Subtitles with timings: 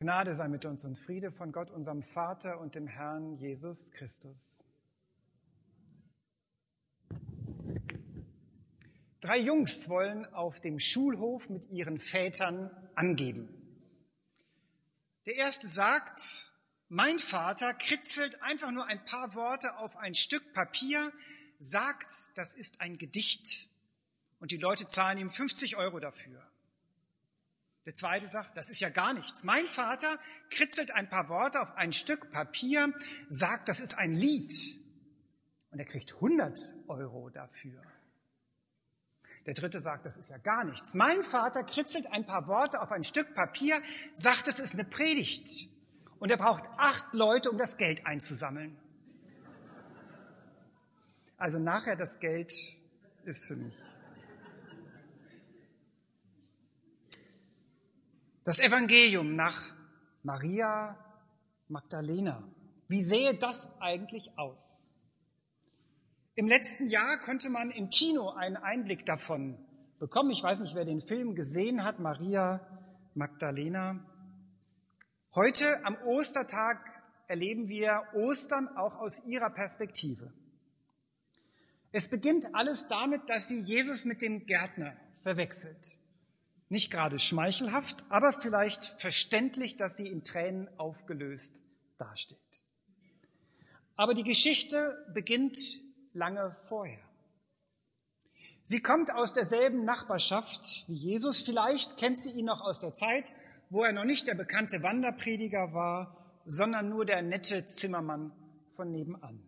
[0.00, 4.62] Gnade sei mit uns und Friede von Gott, unserem Vater und dem Herrn Jesus Christus.
[9.20, 13.48] Drei Jungs wollen auf dem Schulhof mit ihren Vätern angeben.
[15.26, 16.52] Der erste sagt,
[16.88, 21.00] mein Vater kritzelt einfach nur ein paar Worte auf ein Stück Papier,
[21.58, 23.68] sagt, das ist ein Gedicht
[24.38, 26.47] und die Leute zahlen ihm 50 Euro dafür.
[27.88, 29.44] Der zweite sagt, das ist ja gar nichts.
[29.44, 30.18] Mein Vater
[30.50, 32.92] kritzelt ein paar Worte auf ein Stück Papier,
[33.30, 34.52] sagt, das ist ein Lied.
[35.70, 37.80] Und er kriegt 100 Euro dafür.
[39.46, 40.92] Der dritte sagt, das ist ja gar nichts.
[40.92, 43.80] Mein Vater kritzelt ein paar Worte auf ein Stück Papier,
[44.12, 45.70] sagt, es ist eine Predigt.
[46.18, 48.76] Und er braucht acht Leute, um das Geld einzusammeln.
[51.38, 52.52] Also nachher das Geld
[53.24, 53.78] ist für mich.
[58.48, 59.62] Das Evangelium nach
[60.22, 60.96] Maria
[61.68, 62.42] Magdalena.
[62.88, 64.88] Wie sehe das eigentlich aus?
[66.34, 69.58] Im letzten Jahr konnte man im Kino einen Einblick davon
[69.98, 70.30] bekommen.
[70.30, 72.66] Ich weiß nicht, wer den Film gesehen hat, Maria
[73.12, 74.02] Magdalena.
[75.34, 76.78] Heute am Ostertag
[77.26, 80.32] erleben wir Ostern auch aus ihrer Perspektive.
[81.92, 85.98] Es beginnt alles damit, dass sie Jesus mit dem Gärtner verwechselt.
[86.68, 91.62] Nicht gerade schmeichelhaft, aber vielleicht verständlich, dass sie in Tränen aufgelöst
[91.96, 92.64] dasteht.
[93.96, 95.58] Aber die Geschichte beginnt
[96.12, 97.00] lange vorher.
[98.62, 101.40] Sie kommt aus derselben Nachbarschaft wie Jesus.
[101.40, 103.24] Vielleicht kennt sie ihn noch aus der Zeit,
[103.70, 108.30] wo er noch nicht der bekannte Wanderprediger war, sondern nur der nette Zimmermann
[108.70, 109.42] von nebenan.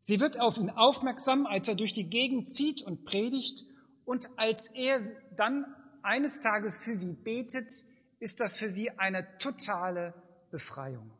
[0.00, 3.64] Sie wird auf ihn aufmerksam, als er durch die Gegend zieht und predigt
[4.04, 4.98] und als er
[5.36, 5.64] dann
[6.02, 7.70] eines Tages für sie betet,
[8.18, 10.14] ist das für sie eine totale
[10.50, 11.10] Befreiung.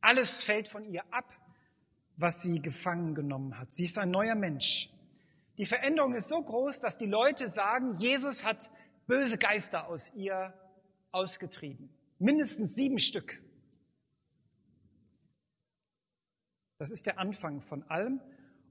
[0.00, 1.32] Alles fällt von ihr ab,
[2.16, 3.72] was sie gefangen genommen hat.
[3.72, 4.90] Sie ist ein neuer Mensch.
[5.56, 8.70] Die Veränderung ist so groß, dass die Leute sagen, Jesus hat
[9.06, 10.52] böse Geister aus ihr
[11.12, 11.88] ausgetrieben.
[12.18, 13.40] Mindestens sieben Stück.
[16.78, 18.20] Das ist der Anfang von allem.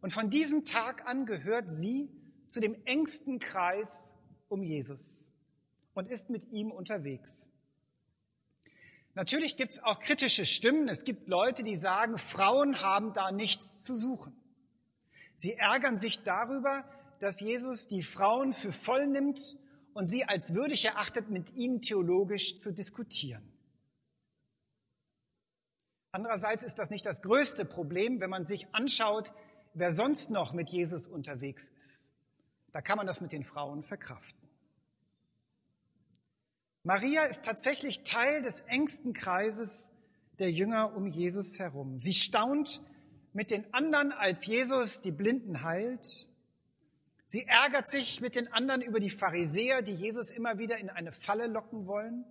[0.03, 2.09] Und von diesem Tag an gehört sie
[2.49, 4.15] zu dem engsten Kreis
[4.49, 5.31] um Jesus
[5.93, 7.53] und ist mit ihm unterwegs.
[9.13, 10.89] Natürlich gibt es auch kritische Stimmen.
[10.89, 14.35] Es gibt Leute, die sagen, Frauen haben da nichts zu suchen.
[15.37, 16.83] Sie ärgern sich darüber,
[17.19, 19.57] dass Jesus die Frauen für voll nimmt
[19.93, 23.53] und sie als würdig erachtet, mit ihnen theologisch zu diskutieren.
[26.11, 29.31] Andererseits ist das nicht das größte Problem, wenn man sich anschaut,
[29.73, 32.13] wer sonst noch mit Jesus unterwegs ist.
[32.71, 34.49] Da kann man das mit den Frauen verkraften.
[36.83, 39.97] Maria ist tatsächlich Teil des engsten Kreises
[40.39, 41.99] der Jünger um Jesus herum.
[41.99, 42.81] Sie staunt
[43.31, 46.27] mit den anderen, als Jesus die Blinden heilt.
[47.27, 51.11] Sie ärgert sich mit den anderen über die Pharisäer, die Jesus immer wieder in eine
[51.11, 52.25] Falle locken wollen.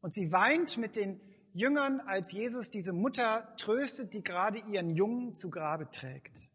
[0.00, 1.20] Und sie weint mit den
[1.56, 6.50] Jüngern, als Jesus diese Mutter tröstet, die gerade ihren Jungen zu Grabe trägt.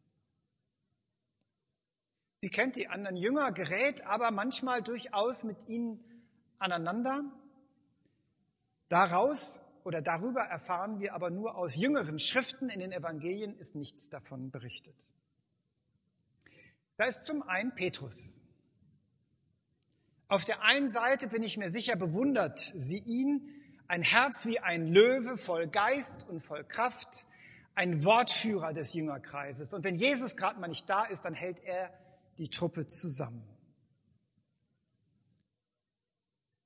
[2.42, 6.00] Sie kennt die anderen Jünger, gerät aber manchmal durchaus mit ihnen
[6.60, 7.24] aneinander.
[8.90, 12.70] Daraus oder darüber erfahren wir aber nur aus jüngeren Schriften.
[12.70, 15.12] In den Evangelien ist nichts davon berichtet.
[16.98, 18.42] Da ist zum einen Petrus.
[20.28, 23.61] Auf der einen Seite bin ich mir sicher, bewundert sie ihn,
[23.92, 27.26] ein Herz wie ein Löwe, voll Geist und voll Kraft,
[27.76, 29.74] ein Wortführer des Jüngerkreises.
[29.74, 31.92] Und wenn Jesus gerade mal nicht da ist, dann hält er
[32.38, 33.44] die Truppe zusammen.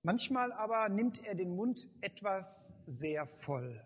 [0.03, 3.83] Manchmal aber nimmt er den Mund etwas sehr voll.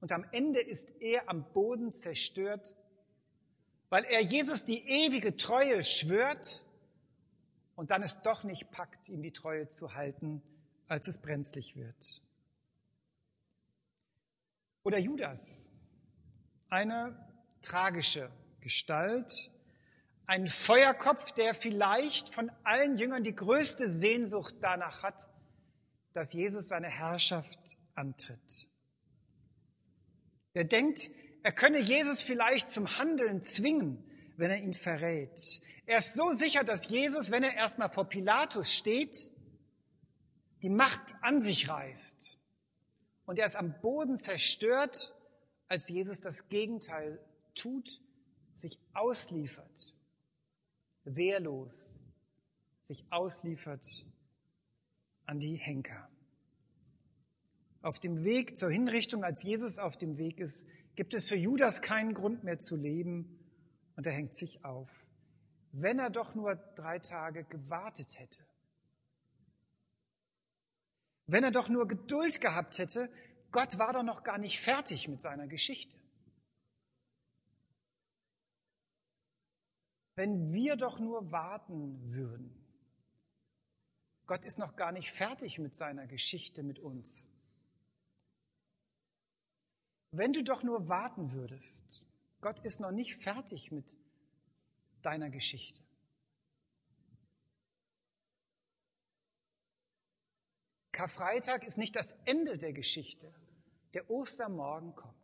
[0.00, 2.74] Und am Ende ist er am Boden zerstört,
[3.90, 6.64] weil er Jesus die ewige Treue schwört
[7.74, 10.40] und dann es doch nicht packt, ihm die Treue zu halten,
[10.88, 12.22] als es brenzlig wird.
[14.86, 15.72] Oder Judas,
[16.68, 17.18] eine
[17.60, 18.30] tragische
[18.60, 19.50] Gestalt,
[20.26, 25.28] ein Feuerkopf, der vielleicht von allen Jüngern die größte Sehnsucht danach hat,
[26.12, 28.68] dass Jesus seine Herrschaft antritt.
[30.54, 31.10] Er denkt,
[31.42, 35.62] er könne Jesus vielleicht zum Handeln zwingen, wenn er ihn verrät.
[35.86, 39.32] Er ist so sicher, dass Jesus, wenn er erstmal vor Pilatus steht,
[40.62, 42.35] die Macht an sich reißt.
[43.26, 45.14] Und er ist am Boden zerstört,
[45.68, 47.18] als Jesus das Gegenteil
[47.54, 48.00] tut,
[48.54, 49.94] sich ausliefert,
[51.04, 51.98] wehrlos,
[52.84, 54.06] sich ausliefert
[55.26, 56.08] an die Henker.
[57.82, 61.82] Auf dem Weg zur Hinrichtung, als Jesus auf dem Weg ist, gibt es für Judas
[61.82, 63.38] keinen Grund mehr zu leben
[63.96, 65.06] und er hängt sich auf.
[65.72, 68.44] Wenn er doch nur drei Tage gewartet hätte.
[71.26, 73.10] Wenn er doch nur Geduld gehabt hätte,
[73.50, 75.96] Gott war doch noch gar nicht fertig mit seiner Geschichte.
[80.14, 82.62] Wenn wir doch nur warten würden.
[84.26, 87.30] Gott ist noch gar nicht fertig mit seiner Geschichte mit uns.
[90.10, 92.04] Wenn du doch nur warten würdest,
[92.40, 93.96] Gott ist noch nicht fertig mit
[95.02, 95.82] deiner Geschichte.
[100.96, 103.30] Karfreitag ist nicht das Ende der Geschichte.
[103.92, 105.14] Der Ostermorgen kommt,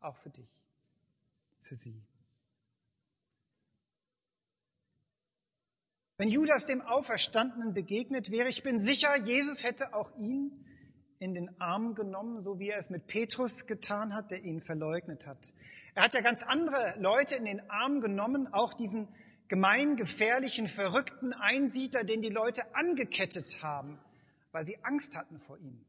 [0.00, 0.48] auch für dich,
[1.60, 2.02] für sie.
[6.16, 10.64] Wenn Judas dem Auferstandenen begegnet wäre, ich bin sicher, Jesus hätte auch ihn
[11.18, 15.26] in den Arm genommen, so wie er es mit Petrus getan hat, der ihn verleugnet
[15.26, 15.52] hat.
[15.94, 19.08] Er hat ja ganz andere Leute in den Arm genommen, auch diesen
[19.48, 23.98] gemein, gefährlichen, verrückten Einsiedler, den die Leute angekettet haben,
[24.56, 25.84] weil sie Angst hatten vor ihm.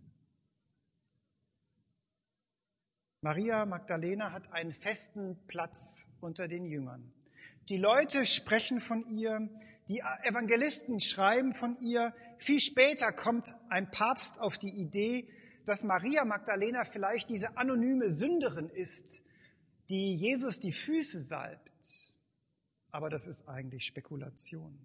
[3.21, 7.13] Maria Magdalena hat einen festen Platz unter den Jüngern.
[7.69, 9.47] Die Leute sprechen von ihr,
[9.87, 12.13] die Evangelisten schreiben von ihr.
[12.39, 15.29] Viel später kommt ein Papst auf die Idee,
[15.63, 19.23] dass Maria Magdalena vielleicht diese anonyme Sünderin ist,
[19.87, 21.71] die Jesus die Füße salbt.
[22.91, 24.77] Aber das ist eigentlich Spekulation.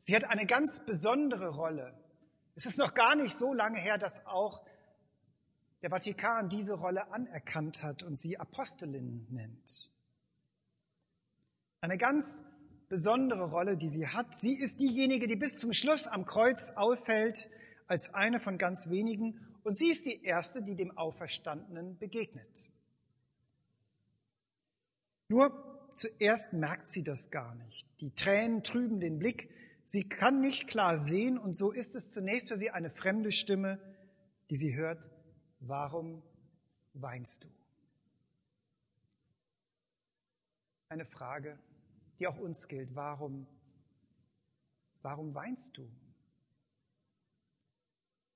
[0.00, 1.94] Sie hat eine ganz besondere Rolle.
[2.54, 4.64] Es ist noch gar nicht so lange her, dass auch
[5.82, 9.90] der Vatikan diese Rolle anerkannt hat und sie Apostelin nennt.
[11.80, 12.44] Eine ganz
[12.88, 14.34] besondere Rolle, die sie hat.
[14.34, 17.48] Sie ist diejenige, die bis zum Schluss am Kreuz aushält,
[17.86, 19.40] als eine von ganz wenigen.
[19.62, 22.48] Und sie ist die Erste, die dem Auferstandenen begegnet.
[25.28, 27.86] Nur zuerst merkt sie das gar nicht.
[28.00, 29.48] Die Tränen trüben den Blick.
[29.92, 33.80] Sie kann nicht klar sehen und so ist es zunächst für sie eine fremde Stimme,
[34.48, 35.04] die sie hört.
[35.58, 36.22] Warum
[36.92, 37.48] weinst du?
[40.90, 41.58] Eine Frage,
[42.20, 42.94] die auch uns gilt.
[42.94, 43.48] Warum,
[45.02, 45.90] warum weinst du?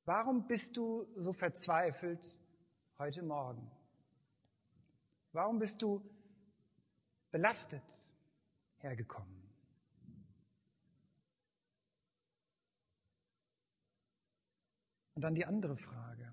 [0.06, 2.35] Warum bist du so verzweifelt
[2.99, 3.71] heute Morgen?
[5.31, 6.03] Warum bist du
[7.31, 8.12] belastet
[8.79, 9.44] hergekommen?
[15.15, 16.33] Und dann die andere Frage.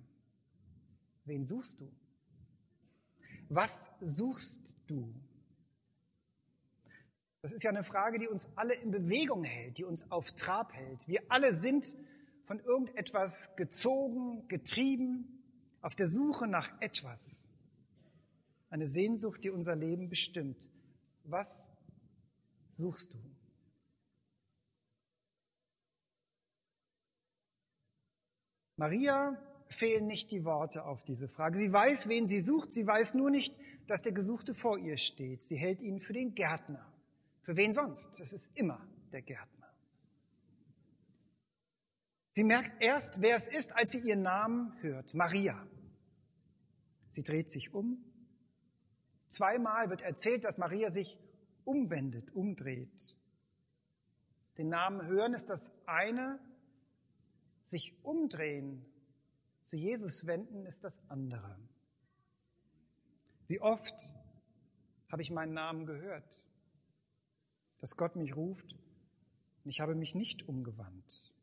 [1.26, 1.92] Wen suchst du?
[3.50, 5.14] Was suchst du?
[7.42, 10.74] Das ist ja eine Frage, die uns alle in Bewegung hält, die uns auf Trab
[10.74, 11.08] hält.
[11.08, 11.96] Wir alle sind
[12.44, 15.44] von irgendetwas gezogen, getrieben,
[15.82, 17.50] auf der Suche nach etwas.
[18.70, 20.70] Eine Sehnsucht, die unser Leben bestimmt.
[21.24, 21.68] Was
[22.76, 23.31] suchst du?
[28.82, 29.38] Maria
[29.68, 31.60] fehlen nicht die Worte auf diese Frage.
[31.60, 32.72] Sie weiß, wen sie sucht.
[32.72, 33.56] Sie weiß nur nicht,
[33.86, 35.44] dass der Gesuchte vor ihr steht.
[35.44, 36.92] Sie hält ihn für den Gärtner.
[37.44, 38.20] Für wen sonst?
[38.20, 39.72] Es ist immer der Gärtner.
[42.32, 45.14] Sie merkt erst, wer es ist, als sie ihren Namen hört.
[45.14, 45.64] Maria.
[47.12, 48.04] Sie dreht sich um.
[49.28, 51.20] Zweimal wird erzählt, dass Maria sich
[51.66, 53.20] umwendet, umdreht.
[54.58, 56.40] Den Namen hören ist das eine,
[57.72, 58.86] sich umdrehen,
[59.64, 61.58] zu Jesus wenden ist das andere.
[63.48, 64.16] Wie oft
[65.10, 66.42] habe ich meinen Namen gehört?
[67.82, 68.74] dass Gott mich ruft
[69.64, 71.34] und ich habe mich nicht umgewandt.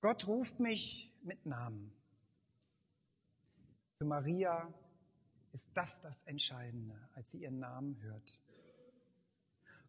[0.00, 1.92] Gott ruft mich mit Namen.
[3.96, 4.74] Für Maria
[5.52, 8.40] ist das das Entscheidende, als sie ihren Namen hört.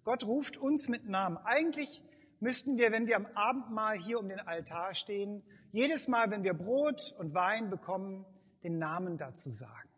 [0.04, 1.38] Gott ruft uns mit Namen.
[1.38, 2.04] Eigentlich
[2.40, 6.54] müssten wir, wenn wir am Abendmahl hier um den Altar stehen, jedes Mal, wenn wir
[6.54, 8.26] Brot und Wein bekommen,
[8.64, 9.90] den Namen dazu sagen.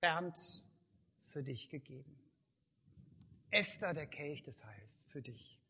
[0.00, 0.64] Bernd,
[1.32, 2.18] für dich gegeben.
[3.50, 5.60] Esther, der Kelch des Heils, für dich.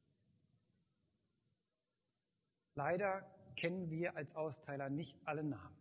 [2.74, 5.76] Leider kennen wir als Austeiler nicht alle Namen.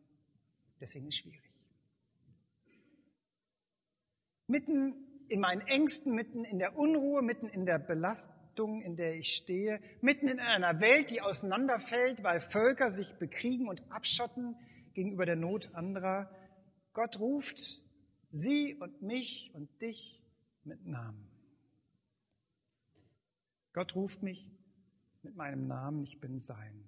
[0.79, 1.51] Deswegen ist es schwierig.
[4.47, 7.79] Mitten in meinen Ängsten, mitten in der Unruhe, mitten in der
[8.51, 13.67] Belastung, in der ich stehe, mitten in einer Welt, die auseinanderfällt, weil Völker sich bekriegen
[13.67, 14.55] und abschotten
[14.93, 16.29] gegenüber der Not anderer.
[16.93, 17.81] Gott ruft
[18.31, 20.21] sie und mich und dich
[20.63, 21.27] mit Namen.
[23.73, 24.49] Gott ruft mich
[25.23, 26.83] mit meinem Namen, ich bin sein.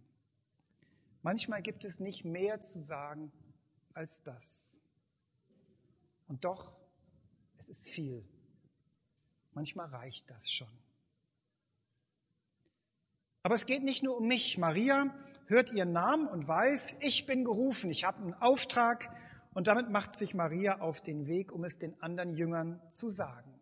[1.22, 3.32] Manchmal gibt es nicht mehr zu sagen
[3.94, 4.82] als das.
[6.28, 6.76] Und doch,
[7.58, 8.26] es ist viel.
[9.54, 10.84] Manchmal reicht das schon.
[13.46, 14.58] Aber es geht nicht nur um mich.
[14.58, 15.14] Maria
[15.48, 19.10] hört ihren Namen und weiß, ich bin gerufen, ich habe einen Auftrag
[19.54, 23.54] und damit macht sich Maria auf den Weg, um es den anderen Jüngern zu sagen.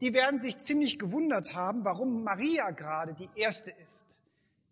[0.00, 4.22] Die werden sich ziemlich gewundert haben, warum Maria gerade die Erste ist,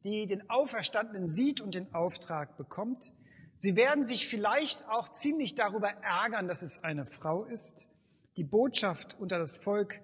[0.04, 3.12] die den Auferstandenen sieht und den Auftrag bekommt.
[3.58, 7.88] Sie werden sich vielleicht auch ziemlich darüber ärgern, dass es eine Frau ist,
[8.36, 10.00] die Botschaft unter das Volk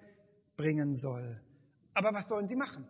[0.57, 1.39] bringen soll.
[1.93, 2.85] Aber was sollen sie machen?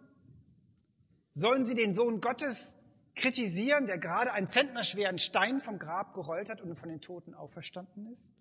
[1.33, 2.79] Sollen sie den Sohn Gottes
[3.15, 8.11] kritisieren, der gerade einen zentnerschweren Stein vom Grab gerollt hat und von den Toten auferstanden
[8.11, 8.33] ist?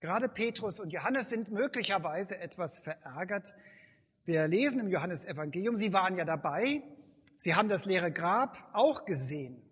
[0.00, 3.54] Gerade Petrus und Johannes sind möglicherweise etwas verärgert.
[4.24, 6.82] Wir lesen im Johannesevangelium, sie waren ja dabei,
[7.36, 9.62] sie haben das leere Grab auch gesehen.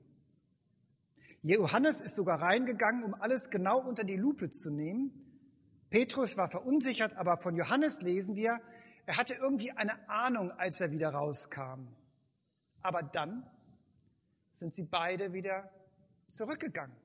[1.43, 5.11] Johannes ist sogar reingegangen, um alles genau unter die Lupe zu nehmen.
[5.91, 8.61] Petrus war verunsichert, aber von Johannes lesen wir,
[9.07, 11.89] er hatte irgendwie eine Ahnung, als er wieder rauskam.
[12.83, 13.49] Aber dann
[14.55, 15.71] sind sie beide wieder
[16.29, 16.97] zurückgegangen.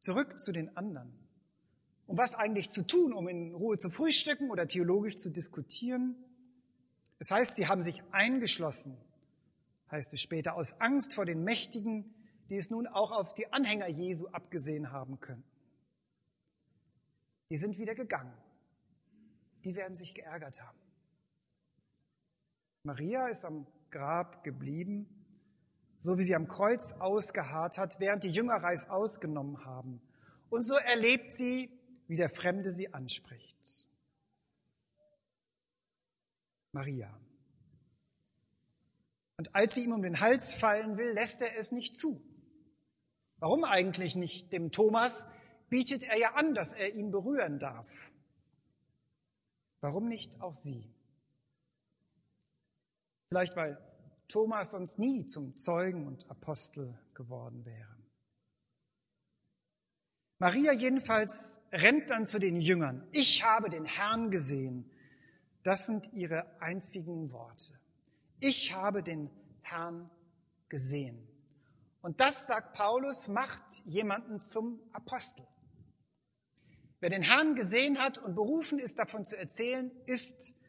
[0.00, 1.12] Zurück zu den anderen.
[2.06, 6.16] Um was eigentlich zu tun, um in Ruhe zu frühstücken oder theologisch zu diskutieren.
[7.18, 8.98] Das heißt, sie haben sich eingeschlossen,
[9.90, 12.12] heißt es später, aus Angst vor den Mächtigen,
[12.50, 15.48] die es nun auch auf die Anhänger Jesu abgesehen haben könnten.
[17.48, 18.34] Die sind wieder gegangen
[19.64, 20.78] die werden sich geärgert haben.
[22.84, 25.06] Maria ist am Grab geblieben,
[26.00, 30.00] so wie sie am Kreuz ausgeharrt hat, während die Jünger Reis ausgenommen haben.
[30.50, 31.70] Und so erlebt sie,
[32.08, 33.88] wie der Fremde sie anspricht.
[36.72, 37.14] Maria.
[39.36, 42.20] Und als sie ihm um den Hals fallen will, lässt er es nicht zu.
[43.38, 44.52] Warum eigentlich nicht?
[44.52, 45.26] Dem Thomas
[45.68, 48.12] bietet er ja an, dass er ihn berühren darf.
[49.82, 50.88] Warum nicht auch sie?
[53.28, 53.78] Vielleicht weil
[54.28, 57.96] Thomas sonst nie zum Zeugen und Apostel geworden wäre.
[60.38, 63.06] Maria jedenfalls rennt dann zu den Jüngern.
[63.10, 64.90] Ich habe den Herrn gesehen.
[65.62, 67.78] Das sind ihre einzigen Worte.
[68.40, 69.30] Ich habe den
[69.62, 70.10] Herrn
[70.68, 71.28] gesehen.
[72.02, 75.46] Und das, sagt Paulus, macht jemanden zum Apostel.
[77.02, 80.62] Wer den Herrn gesehen hat und berufen ist, davon zu erzählen, ist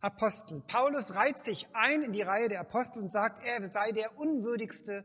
[0.00, 0.62] Apostel.
[0.66, 5.04] Paulus reiht sich ein in die Reihe der Apostel und sagt, er sei der unwürdigste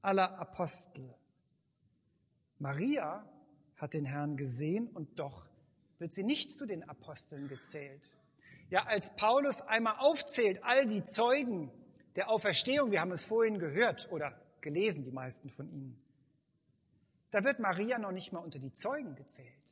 [0.00, 1.14] aller Apostel.
[2.58, 3.28] Maria
[3.76, 5.44] hat den Herrn gesehen und doch
[5.98, 8.16] wird sie nicht zu den Aposteln gezählt.
[8.70, 11.70] Ja, als Paulus einmal aufzählt, all die Zeugen
[12.16, 16.02] der Auferstehung, wir haben es vorhin gehört oder gelesen, die meisten von ihnen,
[17.30, 19.63] da wird Maria noch nicht mal unter die Zeugen gezählt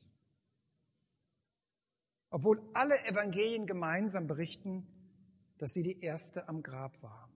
[2.32, 4.86] obwohl alle Evangelien gemeinsam berichten,
[5.58, 7.30] dass sie die erste am Grab war.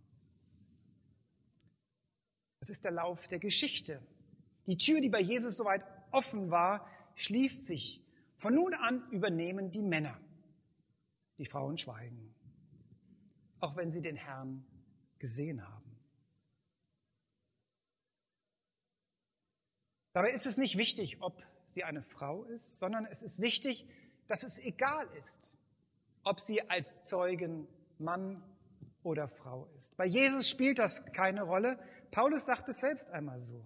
[2.61, 4.03] Das ist der Lauf der Geschichte.
[4.67, 8.03] Die Tür, die bei Jesus soweit offen war, schließt sich.
[8.39, 10.19] Von nun an übernehmen die Männer.
[11.39, 12.35] Die Frauen schweigen,
[13.61, 14.65] auch wenn sie den Herrn
[15.19, 15.99] gesehen haben.
[20.15, 23.87] Dabei ist es nicht wichtig, ob sie eine Frau ist, sondern es ist wichtig,
[24.29, 25.59] dass es egal ist,
[26.25, 27.67] ob sie als Zeugen
[27.99, 28.43] Mann
[29.03, 29.97] oder Frau ist.
[29.97, 31.79] Bei Jesus spielt das keine Rolle.
[32.11, 33.65] Paulus sagt es selbst einmal so.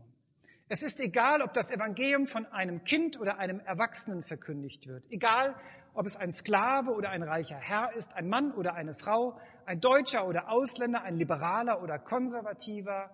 [0.68, 5.10] Es ist egal, ob das Evangelium von einem Kind oder einem Erwachsenen verkündigt wird.
[5.10, 5.56] Egal,
[5.94, 9.80] ob es ein Sklave oder ein reicher Herr ist, ein Mann oder eine Frau, ein
[9.80, 13.10] Deutscher oder Ausländer, ein Liberaler oder Konservativer.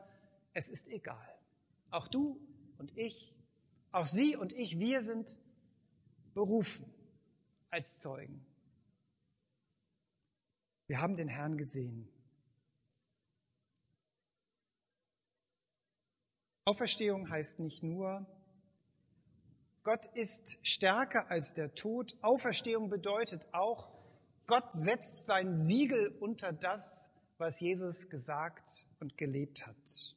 [0.53, 1.35] Es ist egal.
[1.91, 2.39] Auch du
[2.79, 3.35] und ich,
[3.93, 5.39] auch Sie und ich, wir sind
[6.35, 6.93] berufen
[7.71, 8.45] als Zeugen.
[10.87, 12.09] Wir haben den Herrn gesehen.
[16.65, 18.27] Auferstehung heißt nicht nur,
[19.83, 22.17] Gott ist stärker als der Tod.
[22.23, 23.89] Auferstehung bedeutet auch,
[24.49, 30.17] Gott setzt sein Siegel unter das, was Jesus gesagt und gelebt hat.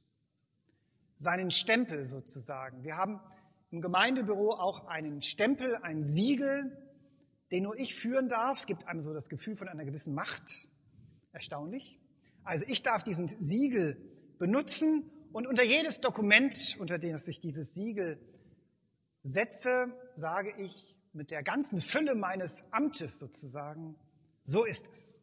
[1.18, 2.84] Seinen Stempel sozusagen.
[2.84, 3.20] Wir haben
[3.70, 6.76] im Gemeindebüro auch einen Stempel, ein Siegel,
[7.52, 8.60] den nur ich führen darf.
[8.60, 10.68] Es gibt einem so das Gefühl von einer gewissen Macht.
[11.32, 12.00] Erstaunlich.
[12.44, 13.98] Also ich darf diesen Siegel
[14.38, 18.20] benutzen und unter jedes Dokument, unter das ich dieses Siegel
[19.24, 23.96] setze, sage ich mit der ganzen Fülle meines Amtes sozusagen,
[24.46, 25.20] So ist es.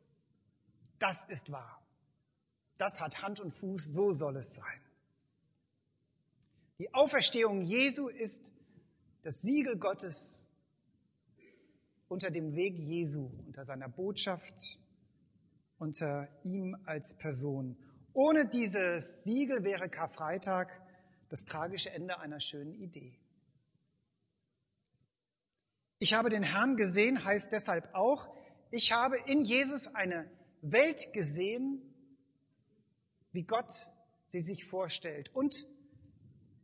[0.98, 1.82] Das ist wahr.
[2.78, 4.80] Das hat Hand und Fuß, so soll es sein.
[6.78, 8.52] Die Auferstehung Jesu ist
[9.22, 10.45] das Siegel Gottes
[12.08, 14.80] unter dem Weg Jesu, unter seiner Botschaft,
[15.78, 17.76] unter ihm als Person.
[18.12, 20.68] Ohne dieses Siegel wäre Karfreitag
[21.28, 23.18] das tragische Ende einer schönen Idee.
[25.98, 28.28] Ich habe den Herrn gesehen heißt deshalb auch,
[28.70, 31.82] ich habe in Jesus eine Welt gesehen,
[33.32, 33.86] wie Gott
[34.28, 35.66] sie sich vorstellt und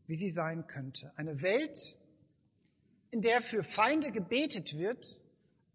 [0.06, 1.12] wie sie sein könnte.
[1.16, 1.96] Eine Welt,
[3.11, 5.22] in der für Feinde gebetet wird,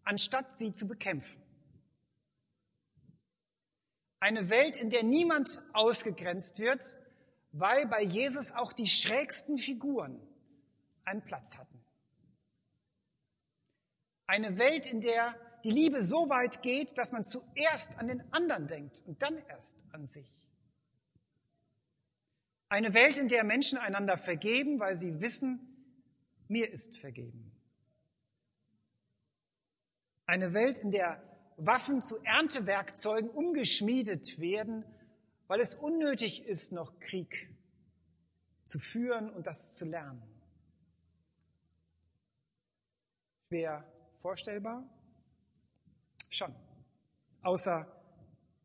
[0.08, 1.42] anstatt sie zu bekämpfen.
[4.20, 6.82] Eine Welt, in der niemand ausgegrenzt wird,
[7.52, 10.18] weil bei Jesus auch die schrägsten Figuren
[11.04, 11.78] einen Platz hatten.
[14.26, 18.66] Eine Welt, in der die Liebe so weit geht, dass man zuerst an den anderen
[18.66, 20.30] denkt und dann erst an sich.
[22.70, 25.60] Eine Welt, in der Menschen einander vergeben, weil sie wissen,
[26.48, 27.47] mir ist vergeben.
[30.28, 31.22] Eine Welt, in der
[31.56, 34.84] Waffen zu Erntewerkzeugen umgeschmiedet werden,
[35.46, 37.48] weil es unnötig ist, noch Krieg
[38.66, 40.22] zu führen und das zu lernen.
[43.48, 44.84] Schwer vorstellbar?
[46.28, 46.54] Schon.
[47.40, 47.90] Außer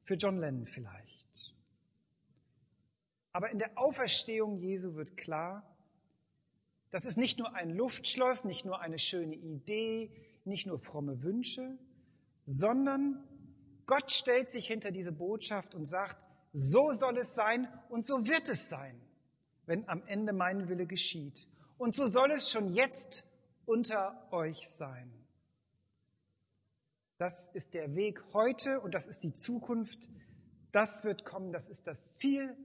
[0.03, 1.55] für John Lennon vielleicht.
[3.31, 5.65] Aber in der Auferstehung Jesu wird klar,
[6.91, 10.11] das ist nicht nur ein Luftschloss, nicht nur eine schöne Idee,
[10.45, 11.77] nicht nur fromme Wünsche,
[12.45, 13.23] sondern
[13.85, 16.17] Gott stellt sich hinter diese Botschaft und sagt,
[16.53, 18.99] so soll es sein und so wird es sein,
[19.65, 21.47] wenn am Ende mein Wille geschieht.
[21.77, 23.25] Und so soll es schon jetzt
[23.65, 25.11] unter euch sein.
[27.17, 30.09] Das ist der Weg heute und das ist die Zukunft.
[30.71, 32.55] Das wird kommen, das ist das Ziel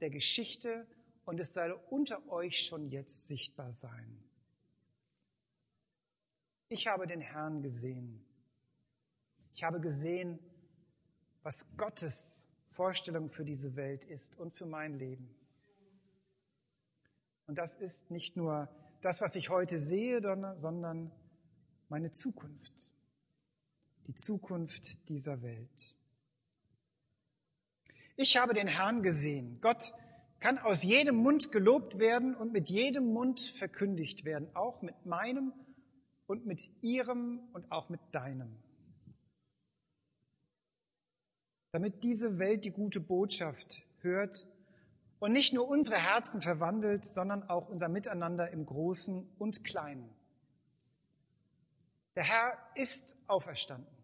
[0.00, 0.86] der Geschichte
[1.24, 4.25] und es soll unter euch schon jetzt sichtbar sein.
[6.68, 8.24] Ich habe den Herrn gesehen.
[9.54, 10.38] Ich habe gesehen,
[11.42, 15.32] was Gottes Vorstellung für diese Welt ist und für mein Leben.
[17.46, 18.68] Und das ist nicht nur
[19.00, 20.20] das, was ich heute sehe,
[20.56, 21.12] sondern
[21.88, 22.72] meine Zukunft.
[24.08, 25.96] Die Zukunft dieser Welt.
[28.16, 29.60] Ich habe den Herrn gesehen.
[29.60, 29.94] Gott
[30.40, 35.52] kann aus jedem Mund gelobt werden und mit jedem Mund verkündigt werden, auch mit meinem
[36.26, 38.56] und mit ihrem und auch mit deinem.
[41.72, 44.46] Damit diese Welt die gute Botschaft hört
[45.18, 50.08] und nicht nur unsere Herzen verwandelt, sondern auch unser Miteinander im Großen und Kleinen.
[52.14, 53.95] Der Herr ist auferstanden.